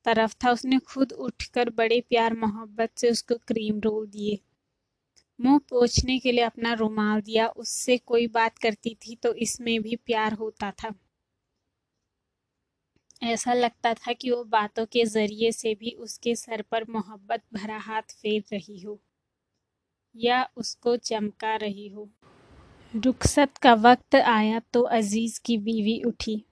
तरफ़ 0.06 0.34
था। 0.44 0.50
उसने 0.50 0.78
खुद 0.86 1.12
उठकर 1.20 1.70
बड़े 1.70 2.00
प्यार 2.00 2.34
मोहब्बत 2.36 2.90
से 2.96 3.10
उसको 3.10 3.34
क्रीम 3.46 3.80
रोल 3.80 4.06
दिए। 4.08 4.38
मुँह 5.38 5.58
पोछने 5.70 6.18
के 6.18 6.32
लिए 6.32 6.44
अपना 6.44 6.72
रुमाल 6.74 7.20
दिया। 7.20 7.46
उससे 7.58 7.98
कोई 7.98 8.26
बात 8.30 8.58
करती 8.58 8.96
थी 9.02 9.16
तो 9.16 9.34
इसमें 9.40 9.80
भी 9.82 9.96
प्यार 9.96 10.32
होता 10.34 10.70
था। 10.72 10.94
ऐसा 13.22 13.52
लगता 13.54 13.92
था 13.94 14.12
कि 14.12 14.30
वो 14.30 14.42
बातों 14.46 14.84
के 14.86 15.04
ज़रिए 15.06 15.50
से 15.52 15.74
भी 15.74 15.90
उसके 16.00 16.34
सर 16.36 16.62
पर 16.62 16.84
मोहब्बत 16.90 17.42
भरा 17.54 17.78
हाथ 17.80 18.12
फेर 18.14 18.42
रही 18.52 18.80
हो, 18.80 19.00
या 20.14 20.42
उसको 20.56 20.96
चमका 20.98 21.54
रही 21.56 21.88
हो। 21.88 22.08
रुखसत 22.94 23.56
का 23.58 23.74
वक्त 23.76 24.14
आया 24.16 24.60
तो 24.72 24.82
अज़ीज़ 24.92 25.40
की 25.44 25.58
बीवी 25.60 26.00
उठी। 26.04 26.42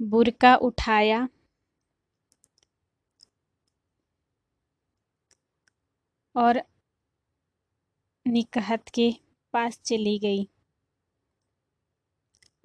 बुरका 0.00 0.54
उठाया। 0.62 1.28
और 6.34 6.62
निकहत 8.26 8.88
के 8.88 9.10
पास 9.54 9.80
चली 9.84 10.18
गई। 10.18 10.46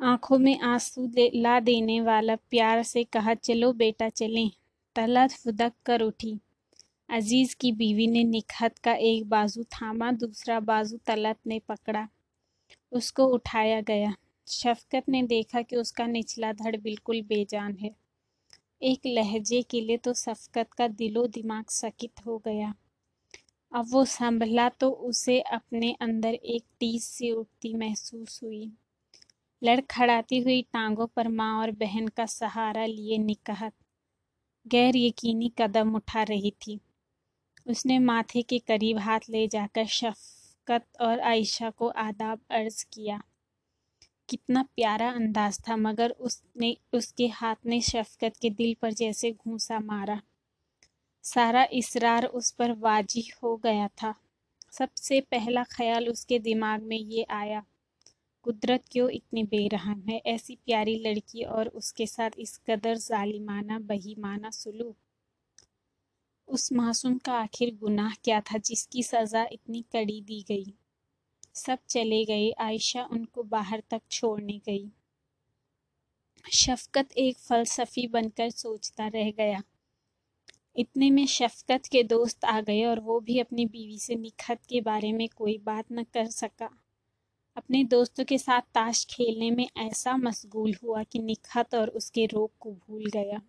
आँखों 0.02 0.38
में 0.38 0.60
आँसू 0.60 1.12
ला 1.36 1.60
देने 1.60 2.02
वाला 2.02 2.36
प्यार 2.36 2.84
से 2.84 3.04
कहा, 3.04 3.34
चलो 3.34 3.74
बेटा, 3.74 4.10
चलें। 4.10 4.52
तलत 4.96 5.32
फुदक 5.32 5.74
कर 5.86 6.02
उठी। 6.02 6.40
अज़ीज़ 7.10 7.56
की 7.56 7.72
बीवी 7.72 8.08
ने 8.08 8.24
निखत 8.24 8.78
का 8.78 8.94
एक 8.94 9.30
बाजू 9.30 9.64
थामा, 9.64 10.12
दूसरा 10.12 10.60
बाजू 10.60 10.98
तलत 10.98 11.38
ने 11.48 11.60
पकड़ा। 11.60 12.08
उसको 12.92 13.26
उठाया 13.26 13.82
गया। 13.82 14.16
शफकत 14.48 15.04
ने 15.10 15.24
देखा 15.24 15.62
कि 15.62 15.76
उसका 15.76 16.06
निचला 16.06 16.54
धड़ 16.54 16.78
बिल्कुल 16.78 17.22
बेजान 17.22 17.76
है। 17.76 17.96
एक 18.82 19.00
लहजे 19.06 19.62
के 19.62 19.82
लिए 19.82 19.98
तो 19.98 20.14
शफकत 20.14 20.74
का 20.74 20.88
दिलो 20.88 21.28
दिमाग 21.28 21.66
सकित 21.70 22.26
हो 22.26 22.38
गया। 22.38 22.74
अब 23.76 23.86
वो 23.90 24.06
संभला 24.06 24.70
तो 24.70 24.90
उसे 24.90 25.40
अपने 25.40 25.96
अंदर 26.02 26.34
एक 26.34 26.64
टीस 26.80 27.04
से 27.04 27.32
उठती 27.32 27.74
महसूस 27.74 28.40
हुई। 28.44 28.72
लड़खड़ाती 29.64 30.40
हुई 30.40 30.62
टांगों 30.62 31.08
पर 31.08 31.28
माँ 31.28 31.60
और 31.60 31.72
बहन 31.72 32.08
का 32.08 32.26
सहारा 32.26 32.86
लिए 32.86 33.18
निकाहत, 33.18 33.74
गैर 34.68 34.98
यकीनी 34.98 35.52
कदम 35.58 35.96
उठा 35.96 36.24
रही 36.24 36.52
थी। 36.52 36.80
उसने 37.68 38.00
माथे 38.00 38.42
के 38.42 38.60
करीब 38.60 38.98
हाथ 38.98 39.20
ले 39.30 39.48
जाकर 39.48 39.86
शफकत 39.86 40.86
और 41.02 41.20
आयशा 41.20 41.70
को 41.70 41.88
आदाब 41.88 42.40
अर्ज़ 42.52 42.86
किया। 42.94 43.22
कितना 44.30 44.64
प्यारा 44.64 45.10
अंदाज 45.12 45.60
था, 45.70 45.76
मगर 45.76 46.10
उसने, 46.10 46.78
उसके 46.94 47.28
हाथ 47.28 47.56
ने 47.66 47.82
शफकत 47.82 48.34
के 48.42 48.50
दिल 48.50 48.76
पर 48.82 48.94
जैसे 48.94 49.32
घूसा 49.32 49.80
मारा। 49.80 50.22
सारा 51.24 51.68
इसरार 51.74 52.26
उस 52.26 52.52
पर 52.52 52.72
वाजी 52.72 53.32
हो 53.44 53.56
गया 53.58 53.88
था। 53.88 54.14
सबसे 54.72 55.22
पहला 55.22 55.64
ख्याल 55.64 56.10
उसके 56.10 56.40
दिमाग 56.40 56.84
में 56.84 56.98
ये 56.98 57.26
आया। 57.30 57.64
कुदरत 58.48 58.84
क्यों 58.92 59.10
इतनी 59.10 59.44
बेरहम 59.44 60.04
है? 60.10 60.22
ऐसी 60.26 60.56
प्यारी 60.56 60.96
लड़की 60.96 61.44
और 61.44 61.68
उसके 61.68 62.06
साथ 62.08 62.30
इस 62.40 62.58
कदर 62.58 62.98
जालिमाना, 62.98 63.80
बहीमाना, 63.80 64.50
सुलूक। 64.50 64.96
उस 66.48 66.74
मासूम 66.74 67.18
का 67.18 67.34
आखिर 67.34 67.76
गुनाह 67.76 68.14
क्या 68.14 68.42
था 68.42 68.58
जिसकी 68.58 69.04
सज़ा 69.04 69.48
इतनी 69.52 69.82
कड़ी 69.82 70.22
दी 70.22 70.46
गई? 70.48 70.74
सब 71.56 71.80
चले 71.90 72.26
गए, 72.26 72.52
आयशा 72.52 73.04
उनको 73.12 73.44
बाहर 73.44 73.84
तक 73.90 74.02
छोड़ने 74.12 74.62
गई। 74.66 74.92
शफकत 76.54 77.12
एक 77.18 77.38
फलसफी 77.38 78.08
बनकर 78.08 78.50
सोचता 78.50 79.08
रह 79.08 79.32
गया। 79.32 79.64
इतने 80.76 81.10
में 81.10 81.26
शफकत 81.26 81.86
के 81.86 82.04
दोस्त 82.04 82.46
आ 82.46 82.62
गए 82.62 82.86
और 82.86 83.00
वो 83.00 83.20
भी 83.20 83.40
अपनी 83.40 83.66
बीवी 83.66 84.00
से 84.00 84.16
निखत 84.16 84.60
के 84.70 84.82
बारे 84.82 85.12
में 85.12 85.30
कोई 85.30 85.58
बात 85.58 85.86
न 85.92 86.04
कर 86.04 86.26
सका। 86.26 86.84
अपने 87.58 87.84
दोस्तों 87.84 88.24
के 88.26 88.38
साथ 88.38 88.62
ताश 88.74 89.06
खेलने 89.10 89.50
में 89.52 89.68
ऐसा 89.80 90.16
मशगूल 90.18 90.74
हुआ 90.84 91.04
कि 91.04 91.20
निखत 91.20 91.76
और 91.76 91.90
उसके 91.90 92.26
रोग 92.26 92.52
को 92.60 92.72
भूल 92.72 93.06
गया। 93.14 93.42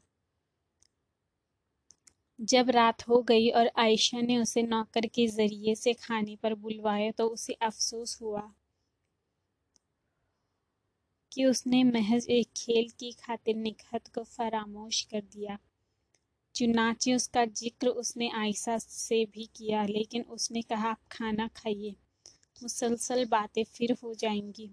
जब 2.38 2.70
रात 2.70 3.06
हो 3.08 3.20
गई 3.22 3.48
और 3.50 3.70
आयशा 3.78 4.20
ने 4.20 4.38
उसे 4.38 4.62
नौकर 4.62 5.06
के 5.06 5.26
ज़रिए 5.26 5.74
से 5.74 5.92
खाने 5.96 6.36
पर 6.42 6.54
बुलवाया 6.56 7.10
तो 7.10 7.26
उसे 7.28 7.52
अफसोस 7.62 8.18
हुआ 8.22 8.42
कि 11.32 11.44
उसने 11.44 11.82
महज 11.84 12.26
एक 12.30 12.48
खेल 12.56 12.88
की 13.00 13.12
खातिर 13.20 13.56
निखत 13.56 14.08
को 14.14 14.22
फरामोश 14.26 15.02
कर 15.02 15.20
दिया। 15.22 15.58
चुनाचे 16.54 17.14
उसका 17.14 17.44
ज़िक्र 17.46 17.88
उसने 17.88 18.30
आयशा 18.36 18.78
से 18.78 19.24
भी 19.26 19.48
किया, 19.56 19.84
लेकिन 19.86 20.22
उसने 20.30 20.62
कहा, 20.62 20.90
आप 20.90 20.98
खाना 21.12 21.48
खाइए। 21.56 21.94
मुसलसल 22.62 23.24
बातें 23.24 23.64
फिर 23.64 23.96
हो 24.02 24.14
जाएँगी। 24.14 24.70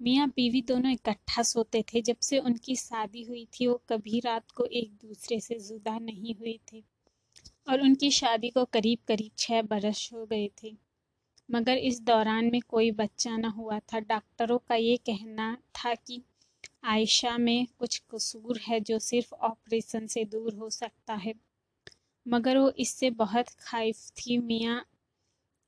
मियाँ 0.00 0.28
बीवी 0.28 0.62
दोनों 0.62 0.92
इकट्ठा 0.92 1.42
सोते 1.42 1.82
थे। 1.82 2.00
जब 2.02 2.16
से 2.20 2.38
उनकी 2.38 2.76
शादी 2.76 3.22
हुई 3.22 3.46
थी, 3.52 3.66
वो 3.66 3.82
कभी 3.88 4.20
रात 4.20 4.50
को 4.50 4.64
एक 4.64 4.92
दूसरे 5.02 5.40
से 5.40 5.58
जुदा 5.58 5.98
नहीं 5.98 6.34
हुए 6.34 6.58
थे 6.72 6.82
और 7.68 7.80
उनकी 7.80 8.10
शादी 8.10 8.50
को 8.50 8.64
करीब 8.64 8.98
करीब 9.08 9.30
छः 9.38 9.62
बरस 9.62 10.08
हो 10.12 10.26
गए 10.26 10.48
थे। 10.62 10.76
मगर 11.48 11.76
इस 11.76 12.00
दौरान 12.00 12.50
में 12.52 12.60
कोई 12.68 12.90
बच्चा 12.90 13.36
न 13.36 13.44
हुआ 13.44 13.78
था। 13.78 13.98
डॉक्टरों 14.00 14.58
का 14.58 14.74
ये 14.74 14.96
कहना 14.96 15.56
था 15.76 15.94
कि 15.94 16.22
आयशा 16.84 17.38
में 17.38 17.66
कुछ 17.78 18.02
कसूर 18.10 18.60
है 18.68 18.80
जो 18.80 18.98
सिर्फ़ 18.98 19.34
ऑपरेशन 19.34 20.06
से 20.06 20.24
दूर 20.24 20.54
हो 20.54 20.70
सकता 20.70 21.14
है। 21.14 21.34
मगर 22.26 22.58
वो 22.58 22.70
इससे 22.78 23.10
बहुत 23.10 23.48
खाइफ 23.60 23.96
थी। 24.10 24.38
मियाँ 24.38 24.84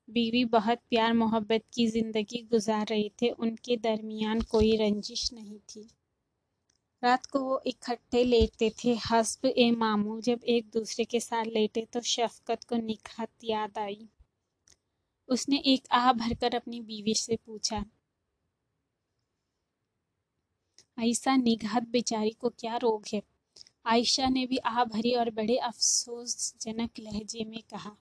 बीवी 0.09 0.45
बहुत 0.47 0.79
प्यार 0.91 1.13
मोहब्बत 1.15 1.63
की 1.75 1.87
ज़िंदगी 1.89 2.43
गुजार 2.51 2.87
रहे 2.87 3.09
थे। 3.23 3.29
उनके 3.31 3.77
दरमियान 3.79 4.41
कोई 4.51 4.77
रंजिश 4.79 5.33
नहीं 5.33 5.59
थी। 5.69 5.89
रात 7.03 7.27
को 7.27 7.41
वो 7.41 7.61
इकट्ठे 7.67 8.23
लेटते 8.25 8.71
थे। 8.79 8.95
हस्ब 9.03 9.47
ए 9.49 9.71
मामू 9.73 10.21
जब 10.21 10.45
एक 10.49 10.69
दूसरे 10.75 11.05
के 11.05 11.21
साथ 11.21 11.45
लेटे 11.47 11.87
तो 11.93 12.01
शफकत 12.03 12.65
को 12.65 12.77
निखत 12.79 13.31
याद 13.45 13.79
आई। 13.79 14.09
उसने 15.29 15.59
एक 15.67 15.87
आह 15.93 16.13
भरकर 16.15 16.55
अपनी 16.55 16.81
बीवी 16.83 17.15
से 17.17 17.37
पूछा, 17.37 17.85
आयशा 20.99 21.37
निगहत 21.37 21.89
बेचारी 21.91 22.31
को 22.33 22.49
क्या 22.51 22.77
रोग 22.79 23.05
है? 23.15 23.23
आयशा 23.87 24.29
ने 24.29 24.47
भी 24.47 24.59
आह 24.67 24.85
भरी 24.87 25.15
और 25.15 25.31
बड़े 25.33 25.57
अफसोसजनक 25.59 27.01
लहजे 27.01 27.45
में 27.45 27.63
कहा 27.71 27.97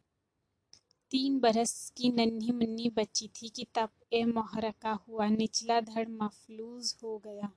तीन 1.14 1.40
बरस 1.40 1.94
की 1.98 2.10
नन्ही 2.10 2.52
मुन्नी 2.52 2.90
बच्ची 2.90 3.28
थी 3.28 3.50
कि 3.50 3.66
तब 3.76 3.90
ए 4.14 4.24
मोहरका 4.24 4.92
हुआ 4.92 5.28
निचला 5.28 5.82
धड़ 5.82 6.08
मफलूज 6.10 6.96
हो 7.04 7.18
गया। 7.18 7.52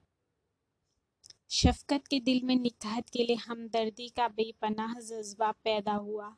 शफकत 1.51 2.07
के 2.07 2.21
दिल 2.21 2.41
में 2.45 2.57
निकाहत 2.57 3.11
के 3.11 3.25
लिए 3.25 3.37
हमदर्दी 3.37 4.09
का 4.09 4.29
बेपनाह 4.29 5.01
जज्बा 5.01 5.51
पैदा 5.51 5.93
हुआ। 5.93 6.37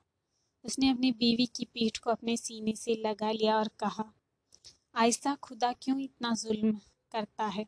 उसने 0.64 0.90
अपनी 0.90 1.12
बीवी 1.12 1.46
की 1.46 1.64
पीठ 1.64 1.98
को 1.98 2.10
अपने 2.10 2.36
सीने 2.36 2.72
से 2.72 2.94
लगा 2.94 3.30
लिया 3.30 3.56
और 3.56 3.68
कहा, 3.68 4.12
आहिस्ता, 4.94 5.34
खुदा 5.34 5.72
क्यों 5.72 6.00
इतना 6.00 6.34
जुल्म 6.34 6.80
करता 7.12 7.46
है? 7.46 7.66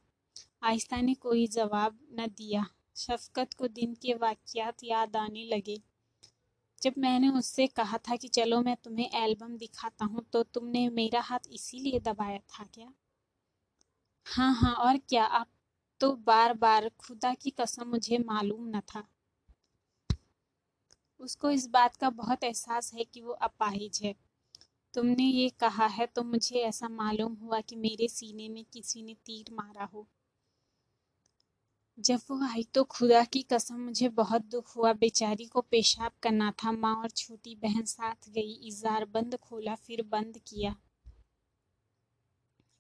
आहिस्ता 0.63 1.01
ने 1.01 1.15
कोई 1.15 1.47
जवाब 1.47 1.99
न 2.13 2.27
दिया। 2.27 2.67
शफकत 2.97 3.55
को 3.55 3.69
दिन 3.69 3.95
के 3.95 4.15
वाक़यात 4.15 4.85
याद 4.85 5.17
आने 5.17 5.45
लगे। 5.45 5.83
जब 6.83 6.95
मैंने 6.99 7.29
उससे 7.29 7.67
कहा 7.67 7.99
था 7.99 8.17
कि 8.17 8.29
चलो 8.29 8.61
मैं 8.63 8.77
तुम्हें 8.77 9.11
एल्बम 9.25 9.57
दिखाता 9.57 10.05
हूँ 10.05 10.25
तो 10.33 10.43
तुमने 10.43 10.89
मेरा 10.89 11.21
हाथ 11.21 11.49
इसीलिए 11.53 12.01
दबाया 12.01 12.39
था 12.39 12.65
क्या? 12.65 12.93
हाँ 14.27 14.53
हाँ 14.55 14.73
और 14.75 14.97
क्या? 14.99 15.25
आप 15.25 15.49
तो 16.01 16.13
बार 16.27 16.55
बार 16.55 16.91
खुदा 16.99 17.35
की 17.35 17.51
कसम 17.51 17.89
मुझे 17.89 18.19
मालूम 18.19 18.69
न 18.77 18.81
था। 18.81 19.09
उसको 21.21 21.51
इस 21.51 21.67
बात 21.69 21.97
का 21.97 22.11
बहुत 22.11 22.45
एहसास 22.45 22.93
है 22.95 23.05
कि 23.05 23.21
वो 23.21 23.33
अपाहिज 23.33 24.01
है। 24.05 24.15
तुमने 24.95 25.25
ये 25.25 25.49
कहा 25.51 25.87
है 25.87 26.07
तो 26.07 26.23
मुझे 26.23 26.61
ऐसा 26.61 26.89
मालूम 26.89 27.35
हुआ 27.35 27.61
कि 27.61 27.77
मेरे 27.77 28.09
सीने 28.09 28.49
में 28.49 28.65
किसी 28.65 29.03
ने 29.03 29.15
तीर 29.15 29.55
मारा 29.55 29.85
हो। 29.85 30.07
जब 32.01 32.21
वो 32.31 32.37
आई 32.45 32.63
तो 32.75 32.83
खुदा 32.85 33.23
की 33.25 33.43
कसम 33.43 33.81
मुझे 33.81 34.09
बहुत 34.09 34.45
दुख 34.47 34.77
हुआ। 34.77 34.93
बेचारी 34.93 35.45
को 35.47 35.61
पेशाब 35.61 36.13
करना 36.23 36.51
था। 36.51 36.73
माँ 36.73 36.95
और 36.97 37.11
छोटी 37.11 37.55
बहन 37.55 37.85
साथ 37.85 38.29
गई। 38.31 38.53
इजार 38.69 39.05
बंद 39.05 39.37
खोला, 39.37 39.75
फिर 39.75 40.03
बंद 40.03 40.39
किया। 40.47 40.75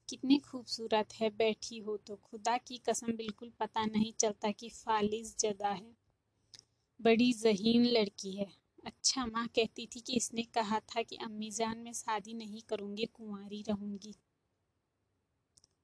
कितनी 0.08 0.38
खूबसूरत 0.38 1.12
है 1.14 1.30
बैठी 1.30 1.78
हो 1.78 1.96
तो। 1.96 2.16
खुदा 2.16 2.56
की 2.58 2.78
कसम 2.78 3.12
बिल्कुल 3.12 3.52
पता 3.60 3.84
नहीं 3.86 4.12
चलता 4.12 4.50
कि 4.50 4.68
फालिज 4.68 5.34
जदा 5.40 5.68
है। 5.68 5.92
बड़ी 7.00 7.32
जहीन 7.32 7.84
लड़की 7.86 8.32
है। 8.32 8.46
अच्छा 8.84 9.26
माँ 9.26 9.46
कहती 9.46 9.86
थी 9.86 10.00
कि 10.00 10.12
इसने 10.12 10.42
कहा 10.42 10.80
था 10.80 11.02
कि 11.02 11.16
अम्मी 11.16 11.50
जान 11.50 11.78
में 11.78 11.92
शादी 11.92 12.34
नहीं 12.34 12.62
करूँगी, 12.68 13.04
कुंवारी 13.04 13.64
रहूँगी। 13.68 14.14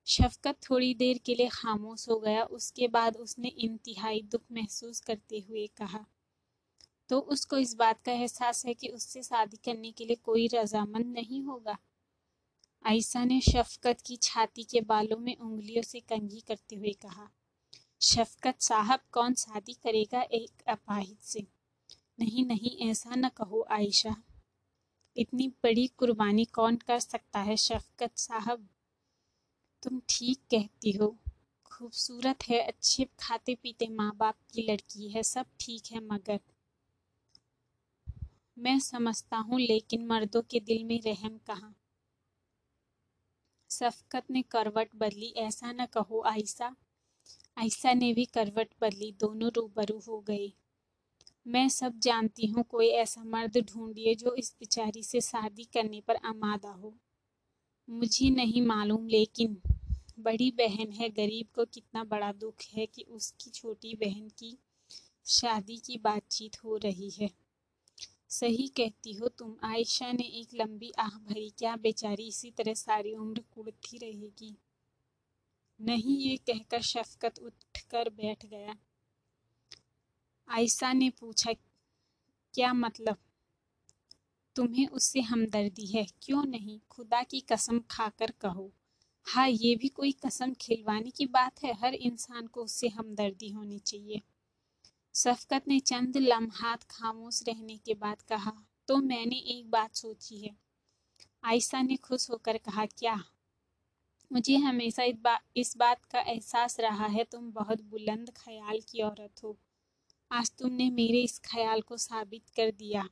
शफकत 0.06 0.58
थोड़ी 0.70 0.94
देर 0.94 1.18
के 1.18 1.34
लिए 1.34 1.48
खामोश 1.48 2.08
हो 2.08 2.18
गया। 2.20 2.42
उसके 2.44 2.88
बाद 2.88 3.16
उसने 3.16 3.48
इंतहाई 3.48 4.22
दुख 4.22 4.42
महसूस 4.52 5.00
करते 5.00 5.38
हुए 5.38 5.66
कहा 5.76 6.04
तो 7.10 7.18
उसको 7.20 7.58
इस 7.58 7.74
बात 7.74 8.00
का 8.02 8.12
एहसास 8.12 8.64
है 8.66 8.74
कि 8.74 8.88
उससे 8.88 9.22
शादी 9.22 9.56
करने 9.56 9.90
के 9.92 10.04
लिए 10.04 10.16
कोई 10.16 10.46
रजामंद 10.54 11.06
नहीं 11.06 11.42
होगा? 11.42 11.76
आयशा 12.84 13.24
ने 13.24 13.40
शफकत 13.40 14.00
की 14.00 14.16
छाती 14.16 14.62
के 14.62 14.80
बालों 14.80 15.18
में 15.18 15.36
उंगलियों 15.36 15.82
से 15.82 16.00
कंघी 16.00 16.40
करते 16.40 16.76
हुए 16.76 16.92
कहा, 16.92 17.28
शफकत 18.00 18.60
साहब, 18.60 19.00
कौन 19.12 19.34
शादी 19.34 19.72
करेगा 19.72 20.22
एक 20.22 20.62
अपाहिज 20.68 21.18
से? 21.22 21.46
नहीं 22.18 22.44
नहीं, 22.46 22.90
ऐसा 22.90 23.14
न 23.14 23.28
कहो 23.28 23.66
आयशा। 23.70 24.16
इतनी 25.16 25.48
बड़ी 25.62 25.86
कुर्बानी 25.86 26.44
कौन 26.44 26.76
कर 26.76 26.98
सकता 26.98 27.40
है 27.40 27.56
शफकत 27.56 28.18
साहब? 28.18 28.68
तुम 29.86 30.00
ठीक 30.08 30.38
कहती 30.50 30.92
हो। 30.92 31.16
खूबसूरत 31.64 32.38
है, 32.48 32.58
अच्छे 32.58 33.04
खाते 33.20 33.54
पीते 33.54 33.88
माँ 33.88 34.16
बाप 34.16 34.36
की 34.54 34.62
लड़की 34.62 35.08
है, 35.08 35.22
सब 35.22 35.46
ठीक 35.60 35.82
है 35.92 36.00
मगर। 36.00 36.40
मैं 38.58 38.78
समझता 38.80 39.36
हूँ, 39.36 39.60
लेकिन 39.60 40.06
मर्दों 40.06 40.42
के 40.42 40.60
दिल 40.60 40.84
में 40.84 41.00
रहम 41.00 41.38
कहाँ। 41.46 41.74
सफकत 43.70 44.24
ने 44.30 44.42
करवट 44.42 44.88
बदली, 44.96 45.32
ऐसा 45.36 45.72
न 45.72 45.86
कहो 45.86 46.22
आयशा। 46.26 46.76
आयशा 47.58 47.92
ने 47.94 48.14
भी 48.14 48.24
करवट 48.24 48.68
बदली, 48.80 49.12
दोनों 49.12 49.50
रूबरू 49.56 49.98
हो 50.08 50.20
गए। 50.20 50.52
मैं 51.46 51.68
सब 51.68 51.98
जानती 51.98 52.46
हूँ, 52.46 52.64
कोई 52.64 52.88
ऐसा 52.88 53.24
मर्द 53.24 53.58
ढूंढिए 53.58 54.14
जो 54.14 54.34
इस 54.34 54.54
बेचारी 54.60 55.02
से 55.02 55.20
शादी 55.20 55.64
करने 55.64 56.00
पर 56.00 56.16
आमादा 56.16 56.70
हो। 56.70 56.98
मुझे 57.88 58.30
नहीं 58.30 58.62
मालूम, 58.62 59.06
लेकिन 59.06 59.62
बड़ी 60.18 60.50
बहन 60.50 60.90
है, 60.90 61.08
गरीब 61.08 61.46
को 61.54 61.64
कितना 61.64 62.04
बड़ा 62.04 62.32
दुख 62.32 62.62
है 62.72 62.86
कि 62.86 63.02
उसकी 63.02 63.50
छोटी 63.50 63.94
बहन 63.94 64.28
की 64.28 64.58
शादी 65.26 65.76
की 65.76 65.98
बातचीत 65.98 66.64
हो 66.64 66.76
रही 66.76 67.10
है। 67.10 67.30
सही 68.30 68.68
कहती 68.68 69.12
हो 69.12 69.28
तुम, 69.28 69.56
आयशा 69.64 70.12
ने 70.12 70.24
एक 70.24 70.48
लंबी 70.54 70.92
आह 70.98 71.18
भरी, 71.18 71.50
क्या 71.58 71.76
बेचारी 71.76 72.26
इसी 72.28 72.50
तरह 72.50 72.74
सारी 72.74 73.14
उम्र 73.14 73.44
कुड़ती 73.54 73.98
रहेगी? 73.98 74.56
नहीं, 75.80 76.18
ये 76.18 76.36
कहकर 76.36 76.82
शफकत 76.82 77.38
उठकर 77.38 78.08
बैठ 78.10 78.46
गया। 78.46 78.76
आयशा 80.48 80.92
ने 80.92 81.10
पूछा, 81.10 81.52
क्या 82.54 82.72
मतलब? 82.72 83.16
तुम्हें 84.56 84.86
उससे 84.86 85.20
हमदर्दी 85.20 85.86
है। 85.86 86.06
क्यों 86.22 86.44
नहीं? 86.44 86.80
खुदा 86.90 87.22
की 87.22 87.40
कसम 87.40 87.80
खाकर 87.90 88.30
कहो। 88.30 88.72
हाँ 89.26 89.48
ये 89.48 89.76
भी 89.76 89.88
कोई 89.88 90.12
कसम 90.12 90.54
खिलवाने 90.54 91.10
की 91.10 91.26
बात 91.26 91.62
है? 91.64 91.72
हर 91.74 91.94
इंसान 91.94 92.46
को 92.46 92.64
उससे 92.64 92.88
हमदर्दी 92.88 93.48
होनी 93.48 93.78
चाहिए। 93.78 94.22
शफकत 95.14 95.68
ने 95.68 95.80
चंद 95.80 96.16
लम्हात 96.16 96.82
खामोश 96.82 97.42
रहने 97.48 97.76
के 97.76 97.94
बाद 97.94 98.22
कहा 98.22 98.52
तो 98.88 98.96
मैंने 98.96 99.36
एक 99.36 99.70
बात 99.70 99.94
सोची 99.94 100.38
है। 100.38 100.56
आयशा 101.44 101.82
ने 101.82 101.96
खुश 101.96 102.30
होकर 102.30 102.58
कहा 102.58 102.86
क्या? 102.86 103.24
मुझे 104.32 104.56
हमेशा 104.56 105.02
इस, 105.02 105.16
बा, 105.16 105.40
इस 105.56 105.76
बात 105.76 106.04
का 106.04 106.20
एहसास 106.20 106.80
रहा 106.80 107.06
है 107.06 107.24
तुम 107.24 107.52
बहुत 107.52 107.82
बुलंद 107.82 108.30
ख्याल 108.30 108.80
की 108.80 109.02
औरत 109.02 109.42
हो। 109.42 109.56
आज 110.32 110.52
तुमने 110.58 110.90
मेरे 110.90 111.20
इस 111.20 111.38
ख्याल 111.38 111.80
को 111.80 111.96
साबित 111.96 112.48
कर 112.48 112.70
दिया। 112.70 113.08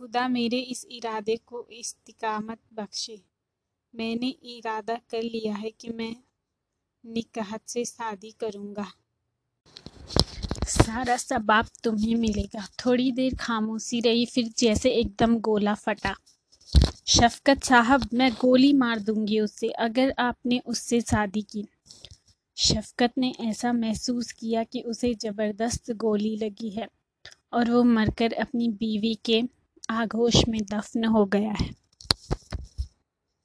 खुदा 0.00 0.26
मेरे 0.28 0.58
इस 0.62 0.84
इरादे 0.90 1.34
को 1.46 1.66
इस्तिकामत 1.70 2.58
बख्शे। 2.74 3.18
मैंने 3.94 4.28
इरादा 4.28 4.94
कर 5.10 5.22
लिया 5.22 5.54
है 5.54 5.70
कि 5.70 5.88
मैं 5.88 6.14
निकाहत 7.04 7.60
से 7.66 7.84
शादी 7.84 8.30
करूँगा। 8.40 8.86
सारा 10.66 11.16
सबाब 11.16 11.68
तुम्हें 11.84 12.14
मिलेगा। 12.16 12.66
थोड़ी 12.86 13.10
देर 13.12 13.36
खामोशी 13.36 14.00
रही, 14.00 14.26
फिर 14.26 14.52
जैसे 14.58 14.90
एकदम 14.90 15.38
गोला 15.40 15.74
फटा। 15.74 16.14
शफकत 17.06 17.64
साहब, 17.64 18.08
मैं 18.14 18.32
गोली 18.32 18.72
मार 18.72 19.00
दूँगी 19.00 19.40
उससे 19.40 19.70
अगर 19.80 20.14
आपने 20.18 20.60
उससे 20.66 21.00
शादी 21.00 21.42
की। 21.42 21.66
शफकत 22.56 23.18
ने 23.18 23.34
ऐसा 23.40 23.72
महसूस 23.72 24.32
किया 24.32 24.64
कि 24.64 24.82
उसे 24.82 25.14
ज़बरदस्त 25.14 25.92
गोली 25.98 26.36
लगी 26.36 26.70
है, 26.70 26.88
और 27.52 27.70
वो 27.70 27.84
मरकर 27.84 28.32
अपनी 28.32 28.68
बीवी 28.68 29.14
के 29.24 29.42
आगोश 29.88 30.36
में 30.48 30.60
दफन 30.72 31.04
हो 31.04 31.24
गया 31.26 31.52
है। 31.60 31.70